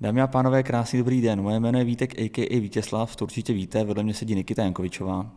[0.00, 1.42] Dámy a pánové, krásný dobrý den.
[1.42, 2.60] Moje jméno je Vítek, a.k.a.
[2.60, 5.30] Vítězslav, to určitě víte, vedle mě sedí Nikita Jankovičová.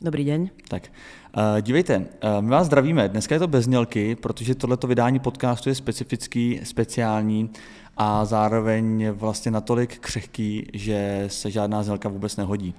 [0.00, 0.50] Dobrý den.
[0.68, 0.92] Tak,
[1.36, 2.04] uh, dívejte, uh,
[2.40, 3.08] my vás zdravíme.
[3.08, 7.50] Dneska je to bez znělky, protože tohleto vydání podcastu je specifický, speciální
[7.96, 12.74] a zároveň vlastně natolik křehký, že se žádná znělka vůbec nehodí.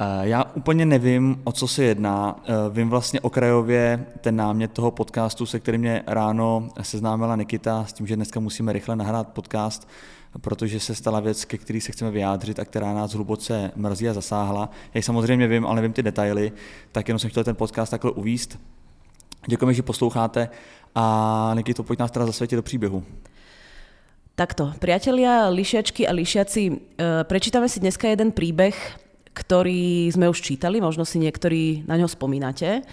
[0.00, 2.36] Uh, já úplně nevím, o co se jedná.
[2.36, 7.92] Uh, vím vlastně okrajově ten námět toho podcastu, se kterým mě ráno seznámila Nikita, s
[7.92, 9.88] tím, že dneska musíme rychle nahrát podcast,
[10.40, 14.14] protože se stala věc, ke který se chceme vyjádřit a která nás hluboce mrzí a
[14.14, 14.70] zasáhla.
[14.94, 16.52] Já samozřejmě vím, ale nevím ty detaily,
[16.92, 18.58] tak jenom jsem chtěl ten podcast takhle uvíst.
[19.46, 20.48] Děkujeme, že posloucháte
[20.94, 23.04] a Nikito, pojď nás teda zasvětit do příběhu.
[24.34, 28.98] Takto, priatelia, lišiačky a lišiaci, e, prečítame si dneska jeden príbeh,
[29.34, 32.86] ktorý sme už čítali, možno si niektorí na ňo spomínate.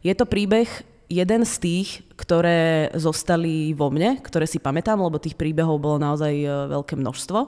[0.00, 0.70] Je to príbeh
[1.10, 6.32] jeden z tých, ktoré zostali vo mne, ktoré si pamätám, lebo tých príbehov bolo naozaj
[6.32, 7.38] e, veľké množstvo.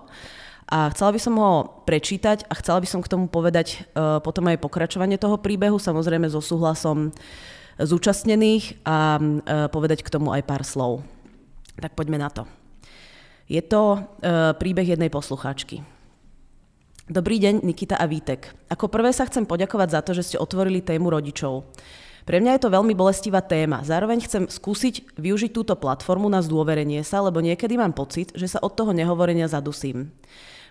[0.70, 4.46] A chcela by som ho prečítať a chcela by som k tomu povedať uh, potom
[4.46, 7.10] aj pokračovanie toho príbehu, samozrejme so súhlasom
[7.74, 11.02] zúčastnených a uh, povedať k tomu aj pár slov.
[11.74, 12.46] Tak poďme na to.
[13.50, 15.82] Je to uh, príbeh jednej poslucháčky.
[17.10, 18.54] Dobrý deň, Nikita a Vítek.
[18.70, 21.66] Ako prvé sa chcem poďakovať za to, že ste otvorili tému rodičov.
[22.22, 23.82] Pre mňa je to veľmi bolestivá téma.
[23.82, 28.62] Zároveň chcem skúsiť využiť túto platformu na zdôverenie sa, lebo niekedy mám pocit, že sa
[28.62, 30.14] od toho nehovorenia zadusím.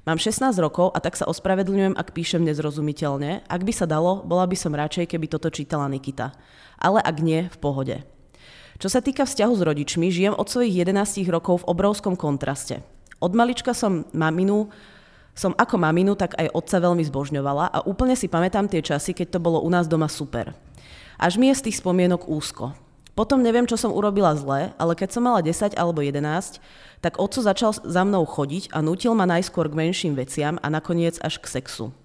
[0.07, 3.43] Mám 16 rokov a tak sa ospravedlňujem, ak píšem nezrozumiteľne.
[3.43, 6.31] Ak by sa dalo, bola by som radšej, keby toto čítala Nikita.
[6.79, 8.07] Ale ak nie, v pohode.
[8.79, 12.79] Čo sa týka vzťahu s rodičmi, žijem od svojich 11 rokov v obrovskom kontraste.
[13.19, 14.71] Od malička som maminu
[15.39, 19.31] som ako maminu, tak aj otca veľmi zbožňovala a úplne si pamätám tie časy, keď
[19.31, 20.51] to bolo u nás doma super.
[21.15, 22.75] Až mi je z tých spomienok úzko.
[23.15, 26.59] Potom neviem, čo som urobila zle, ale keď som mala 10 alebo 11,
[26.99, 31.15] tak otco začal za mnou chodiť a nutil ma najskôr k menším veciam a nakoniec
[31.23, 31.95] až k sexu.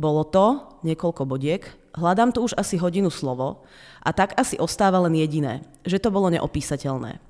[0.00, 3.64] Bolo to, niekoľko bodiek, hľadám tu už asi hodinu slovo
[4.00, 7.20] a tak asi ostáva len jediné, že to bolo neopísateľné.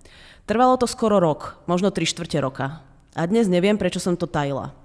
[0.46, 2.86] Trvalo to skoro rok, možno tri štvrte roka.
[3.18, 4.79] A dnes neviem, prečo som to tajila.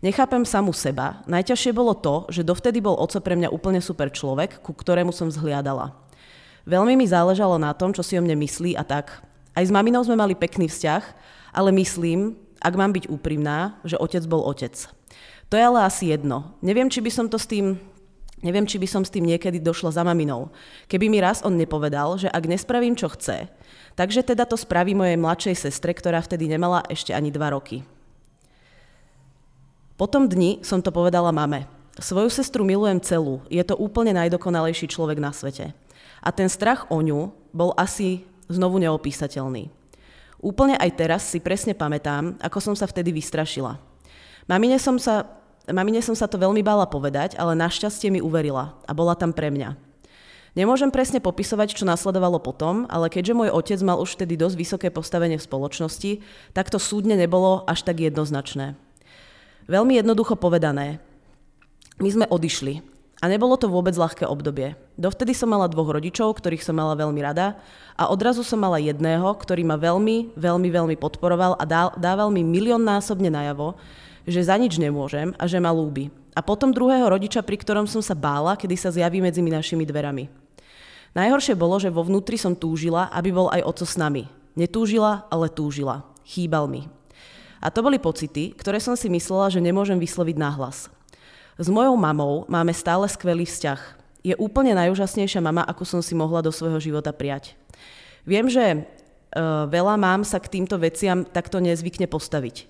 [0.00, 1.20] Nechápem samu seba.
[1.28, 5.28] Najťažšie bolo to, že dovtedy bol oco pre mňa úplne super človek, ku ktorému som
[5.28, 5.92] zhliadala.
[6.64, 9.20] Veľmi mi záležalo na tom, čo si o mne myslí a tak.
[9.52, 11.04] Aj s maminou sme mali pekný vzťah,
[11.52, 12.32] ale myslím,
[12.64, 14.72] ak mám byť úprimná, že otec bol otec.
[15.52, 16.56] To je ale asi jedno.
[16.64, 17.76] Neviem, či by som to s tým
[18.40, 20.48] Neviem, či by som s tým niekedy došla za maminou.
[20.88, 23.52] Keby mi raz on nepovedal, že ak nespravím, čo chce,
[24.00, 27.84] takže teda to spraví mojej mladšej sestre, ktorá vtedy nemala ešte ani dva roky.
[30.00, 31.68] Po tom dni som to povedala mame.
[32.00, 35.76] Svoju sestru milujem celú, je to úplne najdokonalejší človek na svete.
[36.24, 39.68] A ten strach o ňu bol asi znovu neopísateľný.
[40.40, 43.76] Úplne aj teraz si presne pamätám, ako som sa vtedy vystrašila.
[44.48, 45.36] Mamine som sa,
[45.68, 49.52] mamine som sa to veľmi bála povedať, ale našťastie mi uverila a bola tam pre
[49.52, 49.76] mňa.
[50.56, 54.88] Nemôžem presne popisovať, čo nasledovalo potom, ale keďže môj otec mal už vtedy dosť vysoké
[54.88, 56.24] postavenie v spoločnosti,
[56.56, 58.80] tak to súdne nebolo až tak jednoznačné.
[59.70, 60.98] Veľmi jednoducho povedané.
[62.02, 62.82] My sme odišli.
[63.22, 64.74] A nebolo to vôbec ľahké obdobie.
[64.98, 67.54] Dovtedy som mala dvoch rodičov, ktorých som mala veľmi rada
[67.94, 71.64] a odrazu som mala jedného, ktorý ma veľmi, veľmi, veľmi podporoval a
[71.94, 73.78] dával mi miliónnásobne najavo,
[74.26, 76.10] že za nič nemôžem a že ma lúbi.
[76.34, 80.26] A potom druhého rodiča, pri ktorom som sa bála, kedy sa zjaví medzi našimi dverami.
[81.14, 84.26] Najhoršie bolo, že vo vnútri som túžila, aby bol aj oco s nami.
[84.58, 86.08] Netúžila, ale túžila.
[86.26, 86.99] Chýbal mi.
[87.60, 90.88] A to boli pocity, ktoré som si myslela, že nemôžem vysloviť nahlas.
[91.60, 93.80] S mojou mamou máme stále skvelý vzťah.
[94.24, 97.52] Je úplne najúžasnejšia mama, ako som si mohla do svojho života prijať.
[98.24, 98.78] Viem, že e,
[99.68, 102.64] veľa mám sa k týmto veciam takto nezvykne postaviť.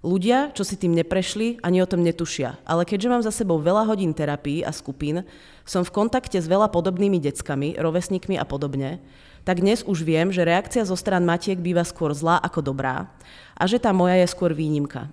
[0.00, 2.56] Ľudia, čo si tým neprešli, ani o tom netušia.
[2.64, 5.28] Ale keďže mám za sebou veľa hodín terapii a skupín,
[5.68, 9.04] som v kontakte s veľa podobnými deckami, rovesníkmi a podobne,
[9.44, 13.12] tak dnes už viem, že reakcia zo stran matiek býva skôr zlá ako dobrá
[13.56, 15.12] a že tá moja je skôr výnimka.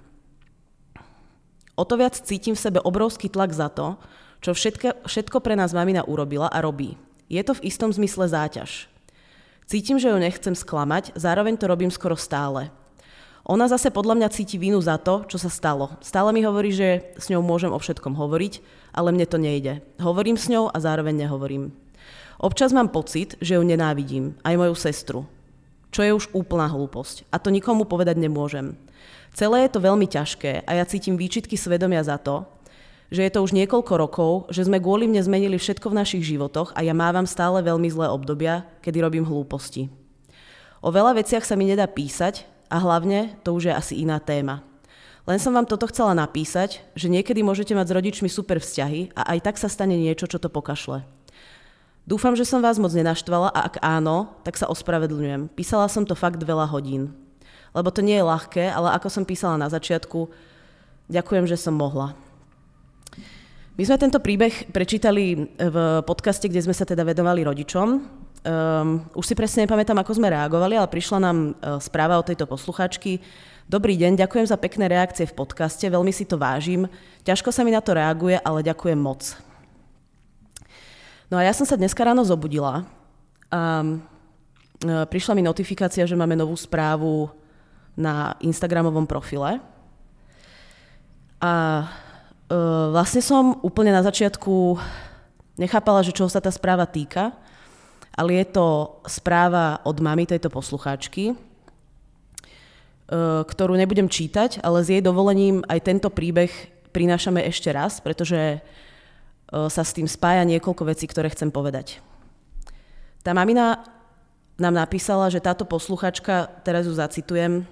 [1.76, 4.00] O to viac cítim v sebe obrovský tlak za to,
[4.40, 6.96] čo všetko, všetko pre nás mamina urobila a robí.
[7.28, 8.88] Je to v istom zmysle záťaž.
[9.68, 12.72] Cítim, že ju nechcem sklamať, zároveň to robím skoro stále.
[13.48, 15.96] Ona zase podľa mňa cíti vínu za to, čo sa stalo.
[16.04, 18.60] Stále mi hovorí, že s ňou môžem o všetkom hovoriť,
[18.92, 19.80] ale mne to nejde.
[20.04, 21.72] Hovorím s ňou a zároveň nehovorím.
[22.44, 25.20] Občas mám pocit, že ju nenávidím, aj moju sestru.
[25.96, 27.24] Čo je už úplná hlúposť.
[27.32, 28.76] A to nikomu povedať nemôžem.
[29.32, 32.44] Celé je to veľmi ťažké a ja cítim výčitky svedomia za to,
[33.08, 36.76] že je to už niekoľko rokov, že sme kvôli mne zmenili všetko v našich životoch
[36.76, 39.88] a ja mávam stále veľmi zlé obdobia, kedy robím hlúposti.
[40.84, 44.64] O veľa veciach sa mi nedá písať a hlavne to už je asi iná téma.
[45.28, 49.36] Len som vám toto chcela napísať, že niekedy môžete mať s rodičmi super vzťahy a
[49.36, 51.04] aj tak sa stane niečo, čo to pokašle.
[52.08, 55.52] Dúfam, že som vás moc nenaštvala a ak áno, tak sa ospravedlňujem.
[55.52, 57.12] Písala som to fakt veľa hodín.
[57.76, 60.32] Lebo to nie je ľahké, ale ako som písala na začiatku,
[61.12, 62.16] ďakujem, že som mohla.
[63.76, 65.78] My sme tento príbeh prečítali v
[66.08, 68.17] podcaste, kde sme sa teda vedovali rodičom.
[68.46, 72.46] Um, už si presne nepamätám, ako sme reagovali, ale prišla nám uh, správa od tejto
[72.46, 73.24] posluchačky.
[73.66, 76.88] Dobrý deň, ďakujem za pekné reakcie v podcaste, veľmi si to vážim.
[77.28, 79.36] Ťažko sa mi na to reaguje, ale ďakujem moc.
[81.28, 82.88] No a ja som sa dneska ráno zobudila
[83.52, 87.32] a uh, prišla mi notifikácia, že máme novú správu
[87.96, 89.64] na Instagramovom profile.
[91.42, 91.84] A
[92.48, 94.80] Uh, vlastne som úplne na začiatku
[95.60, 97.36] nechápala, že čo sa tá správa týka,
[98.18, 101.38] ale je to správa od mamy tejto poslucháčky, uh,
[103.46, 106.50] ktorú nebudem čítať, ale s jej dovolením aj tento príbeh
[106.90, 112.02] prinášame ešte raz, pretože uh, sa s tým spája niekoľko vecí, ktoré chcem povedať.
[113.22, 113.86] Tá mamina
[114.58, 117.70] nám napísala, že táto posluchačka, teraz ju zacitujem,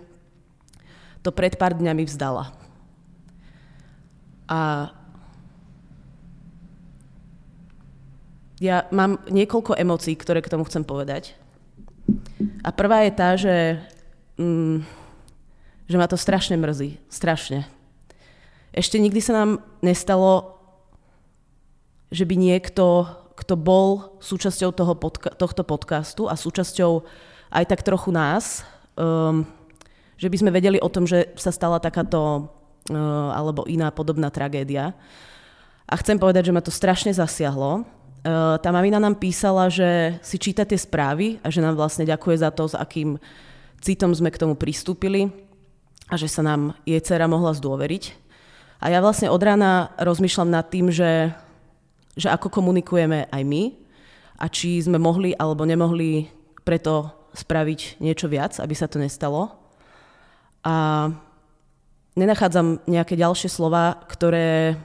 [1.26, 2.54] to pred pár dňami vzdala.
[4.46, 4.94] A
[8.62, 11.36] ja mám niekoľko emócií, ktoré k tomu chcem povedať.
[12.64, 13.80] A prvá je tá, že,
[14.40, 14.84] mm,
[15.90, 16.98] že ma to strašne mrzí.
[17.12, 17.68] Strašne.
[18.76, 19.50] Ešte nikdy sa nám
[19.80, 20.60] nestalo,
[22.12, 27.04] že by niekto, kto bol súčasťou toho podca- tohto podcastu a súčasťou
[27.52, 28.64] aj tak trochu nás,
[28.96, 29.48] um,
[30.16, 32.52] že by sme vedeli o tom, že sa stala takáto
[32.86, 32.94] Eh,
[33.34, 34.94] alebo iná podobná tragédia.
[35.90, 37.82] A chcem povedať, že ma to strašne zasiahlo.
[38.26, 42.42] Eh, tá mamina nám písala, že si číta tie správy a že nám vlastne ďakuje
[42.42, 43.22] za to, s akým
[43.86, 45.30] citom sme k tomu pristúpili
[46.10, 48.18] a že sa nám jej dcera mohla zdôveriť.
[48.82, 51.38] A ja vlastne od rána rozmýšľam nad tým, že,
[52.18, 53.78] že ako komunikujeme aj my
[54.42, 56.26] a či sme mohli alebo nemohli
[56.66, 59.54] preto spraviť niečo viac, aby sa to nestalo.
[60.66, 61.14] A
[62.18, 64.82] nenachádzam nejaké ďalšie slova, ktoré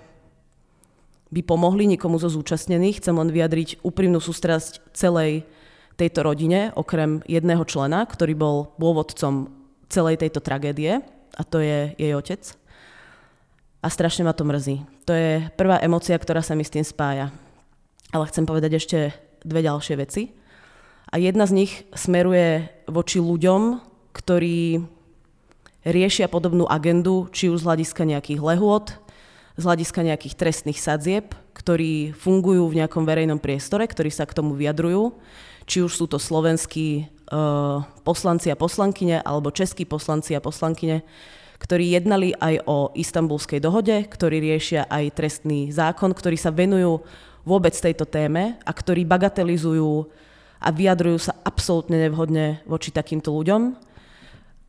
[1.30, 2.98] by pomohli nikomu zo zúčastnených.
[2.98, 5.46] Chcem len vyjadriť úprimnú sústrasť celej
[5.94, 9.52] tejto rodine, okrem jedného člena, ktorý bol pôvodcom
[9.90, 11.02] celej tejto tragédie,
[11.36, 12.40] a to je jej otec.
[13.80, 14.84] A strašne ma to mrzí.
[15.08, 17.32] To je prvá emocia, ktorá sa mi s tým spája.
[18.12, 18.98] Ale chcem povedať ešte
[19.40, 20.36] dve ďalšie veci.
[21.10, 23.80] A jedna z nich smeruje voči ľuďom,
[24.12, 24.84] ktorí
[25.86, 29.00] riešia podobnú agendu, či už z hľadiska nejakých lehôd,
[29.58, 34.54] z hľadiska nejakých trestných sadzieb, ktorí fungujú v nejakom verejnom priestore, ktorí sa k tomu
[34.54, 35.16] vyjadrujú,
[35.66, 41.06] či už sú to slovenskí uh, poslanci a poslankyne alebo českí poslanci a poslankyne,
[41.60, 47.04] ktorí jednali aj o istambulskej dohode, ktorí riešia aj trestný zákon, ktorí sa venujú
[47.44, 50.08] vôbec tejto téme a ktorí bagatelizujú
[50.60, 53.76] a vyjadrujú sa absolútne nevhodne voči takýmto ľuďom.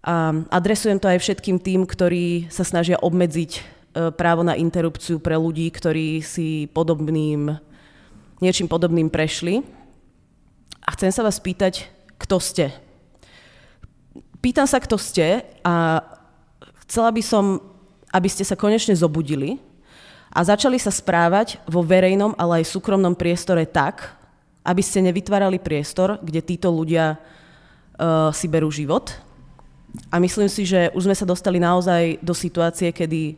[0.02, 3.62] A adresujem to aj všetkým tým, ktorí sa snažia obmedziť e,
[3.94, 7.56] právo na interrupciu pre ľudí, ktorí si podobným,
[8.40, 9.64] niečím podobným prešli.
[10.82, 12.66] A chcem sa vás pýtať, kto ste.
[14.42, 16.02] Pýtam sa, kto ste a
[16.88, 17.62] chcela by som,
[18.10, 19.62] aby ste sa konečne zobudili
[20.34, 24.18] a začali sa správať vo verejnom, ale aj súkromnom priestore tak,
[24.66, 29.14] aby ste nevytvárali priestor, kde títo ľudia uh, si berú život,
[30.12, 33.36] a myslím si, že už sme sa dostali naozaj do situácie, kedy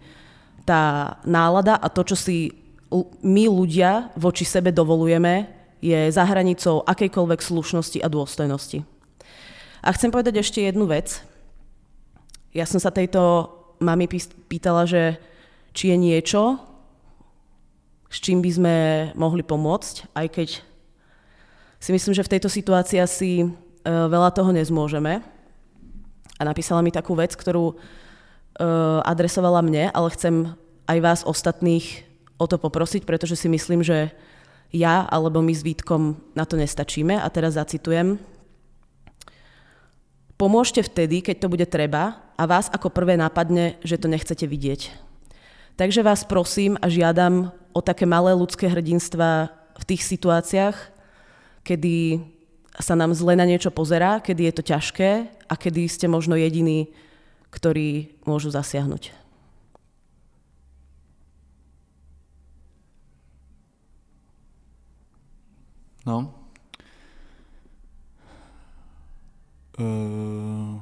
[0.64, 2.52] tá nálada a to, čo si
[3.24, 5.50] my ľudia voči sebe dovolujeme,
[5.84, 8.88] je za hranicou akejkoľvek slušnosti a dôstojnosti.
[9.84, 11.20] A chcem povedať ešte jednu vec.
[12.56, 13.52] Ja som sa tejto
[13.84, 14.08] mami
[14.48, 15.20] pýtala, že
[15.76, 16.62] či je niečo,
[18.08, 18.76] s čím by sme
[19.18, 20.50] mohli pomôcť, aj keď
[21.82, 23.46] si myslím, že v tejto situácii asi e,
[23.90, 25.20] veľa toho nezmôžeme
[26.38, 27.76] a napísala mi takú vec, ktorú
[29.04, 30.54] adresovala mne, ale chcem
[30.86, 32.06] aj vás ostatných
[32.38, 34.12] o to poprosiť, pretože si myslím, že
[34.74, 37.16] ja alebo my s Vítkom na to nestačíme.
[37.18, 38.18] A teraz zacitujem.
[40.34, 44.92] Pomôžte vtedy, keď to bude treba a vás ako prvé nápadne, že to nechcete vidieť.
[45.78, 50.78] Takže vás prosím a žiadam o také malé ľudské hrdinstva v tých situáciách,
[51.66, 52.22] kedy
[52.82, 55.10] sa nám zle na niečo pozerá, kedy je to ťažké
[55.50, 56.90] a kedy ste možno jediní,
[57.54, 59.14] ktorí môžu zasiahnuť.
[66.10, 66.34] No.
[69.78, 70.82] Uh...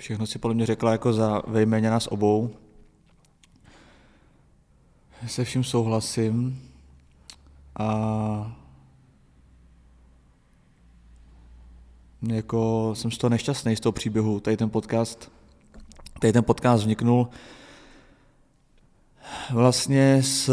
[0.00, 2.50] Všechno si podle mě řekla jako za vejméně nás obou.
[5.26, 6.62] Se vším souhlasím.
[7.78, 8.58] A
[12.22, 14.40] jako jsem z toho nešťastný z toho příběhu.
[14.40, 15.32] Tady ten podcast,
[16.20, 17.28] tady ten podcast vzniknul
[19.50, 20.50] vlastně s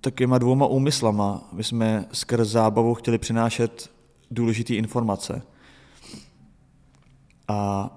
[0.00, 1.48] takovýma dvouma úmyslama.
[1.52, 3.90] My jsme skrz zábavu chtěli přinášet
[4.30, 5.42] důležité informace.
[7.48, 7.90] A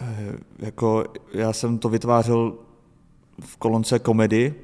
[0.00, 1.04] eh, jako
[1.34, 2.54] já jsem to vytvářel
[3.40, 4.54] v kolonce komedy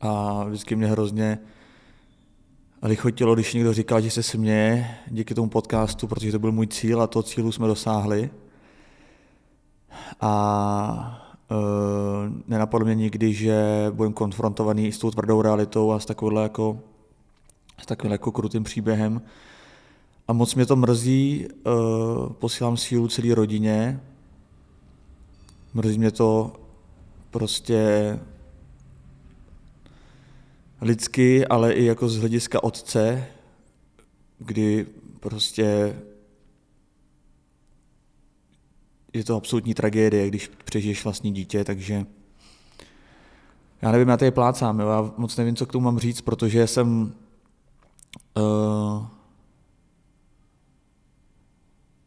[0.00, 1.38] a vždycky mě hrozně
[2.88, 7.02] lichotilo, když někdo říkal, že se směje díky tomu podcastu, protože to byl můj cíl
[7.02, 8.30] a toho cílu jsme dosáhli.
[10.20, 16.38] A Uh, nenapadlo mě nikdy, že budem konfrontovaný s tou tvrdou realitou a s takovým
[16.38, 16.78] jako,
[17.82, 19.22] s takovým jako krutým příběhem.
[20.28, 24.00] A moc mě to mrzí, uh, posílám sílu celé rodině,
[25.74, 26.52] mrzí mě to
[27.30, 28.18] prostě
[30.80, 33.26] lidsky, ale i jako z hlediska otce,
[34.38, 34.86] kdy
[35.20, 35.96] prostě
[39.12, 42.06] je to absolutní tragédie, když přežiješ vlastní dítě, takže
[43.82, 46.66] já nevím, já tady plácám, jo, já moc nevím, co k tomu mám říct, protože
[46.66, 47.14] jsem
[48.36, 49.06] uh,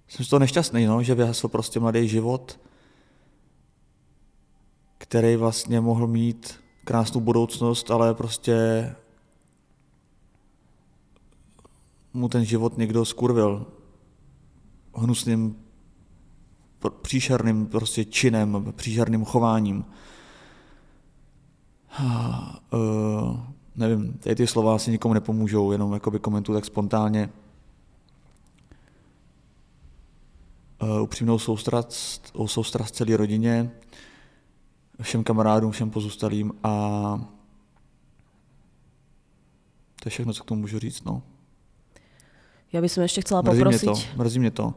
[0.08, 2.60] jsem z toho nešťastný, no, že vyhasl prostě mladý život,
[4.98, 8.56] který vlastně mohl mít krásnou budoucnost, ale prostě
[12.14, 13.66] mu ten život někdo skurvil
[14.96, 15.56] hnusným
[17.02, 19.86] příšerným prostě činem, příšerným chováním.
[22.74, 23.40] Uh,
[23.76, 27.30] nevím, tady ty slova asi nikomu nepomůžou, jenom jakoby komentuju tak spontánně.
[30.82, 33.72] Uh, upřímnou soustrast, soustrast celé rodině,
[35.02, 36.70] všem kamarádům, všem pozůstalým a
[40.02, 41.04] to je všechno, co k tomu můžu říct.
[41.04, 41.24] No.
[42.74, 43.86] Já bych ještě chcela mrzí poprosit.
[43.86, 44.74] Mě to, mrzí mě to.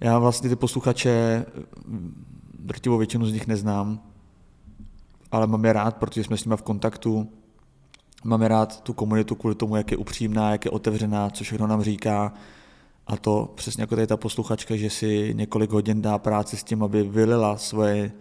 [0.00, 1.46] Já vlastně ty posluchače,
[2.58, 4.00] drtivou většinu z nich neznám,
[5.32, 7.32] ale mám je rád, protože jsme s nimi v kontaktu.
[8.24, 11.66] Mám je rád tu komunitu kvůli tomu, jak je upřímná, jak je otevřená, co všechno
[11.66, 12.32] nám říká.
[13.06, 16.82] A to přesně jako tady ta posluchačka, že si několik hodin dá práci s tím,
[16.82, 18.12] aby vylila svoje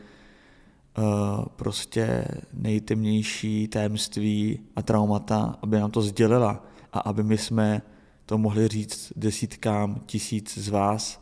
[0.98, 7.82] uh, prostě nejtemnější tajemství a traumata, aby nám to sdělila a aby my jsme
[8.26, 11.22] to mohli říct desítkám tisíc z vás,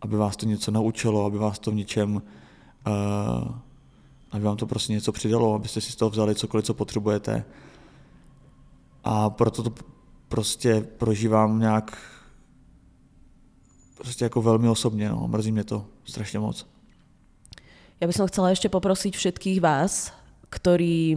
[0.00, 2.22] aby vás to něco naučilo, aby vás to v něčem, uh,
[4.30, 7.44] aby vám to prostě něco přidalo, abyste si z toho vzali cokoliv, co potřebujete.
[9.04, 9.74] A proto to
[10.28, 11.98] prostě prožívám nějak
[13.94, 15.28] prostě jako velmi osobně, no.
[15.28, 16.75] mrzí mě to strašně moc.
[17.96, 20.12] Ja by som chcela ešte poprosiť všetkých vás,
[20.52, 21.16] ktorí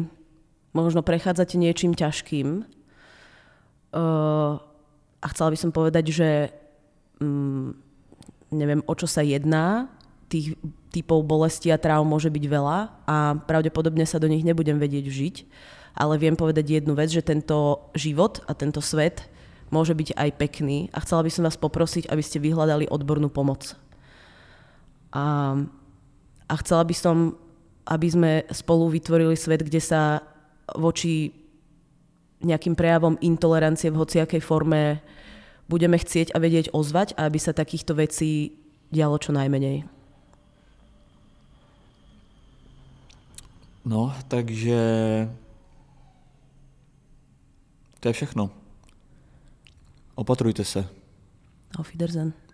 [0.72, 2.64] možno prechádzate niečím ťažkým.
[3.92, 4.62] Uh,
[5.20, 6.30] a chcela by som povedať, že
[7.20, 7.76] um,
[8.48, 9.92] neviem, o čo sa jedná,
[10.30, 10.56] tých
[10.94, 12.78] typov bolesti a traum môže byť veľa
[13.10, 13.18] a
[13.50, 15.36] pravdepodobne sa do nich nebudem vedieť žiť,
[15.98, 19.26] ale viem povedať jednu vec, že tento život a tento svet
[19.74, 23.74] môže byť aj pekný a chcela by som vás poprosiť, aby ste vyhľadali odbornú pomoc.
[25.10, 25.58] A,
[26.50, 27.38] a chcela by som,
[27.86, 30.26] aby sme spolu vytvorili svet, kde sa
[30.74, 31.30] voči
[32.42, 35.04] nejakým prejavom intolerancie v hociakej forme
[35.70, 38.58] budeme chcieť a vedieť ozvať a aby sa takýchto vecí
[38.90, 39.86] dialo čo najmenej.
[43.86, 44.80] No, takže
[48.00, 48.50] to je všechno.
[50.16, 50.86] Opatrujte se.
[51.78, 52.49] Auf Wiedersehen.